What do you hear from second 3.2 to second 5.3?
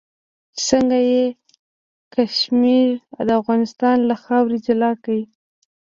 د افغانستان له خاورې جلا کړ.